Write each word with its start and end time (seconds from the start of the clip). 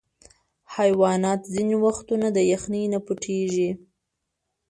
حیوانات 0.75 1.41
ځینې 1.53 1.75
وختونه 1.85 2.27
د 2.35 2.37
یخني 2.51 2.83
نه 2.93 2.99
پټیږي. 3.05 3.71